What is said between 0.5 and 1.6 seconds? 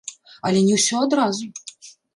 не ўсё адразу!